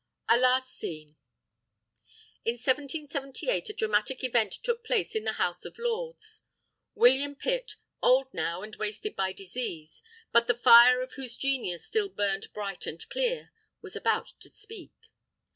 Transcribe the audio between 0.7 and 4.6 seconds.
SCENE In 1778, a dramatic event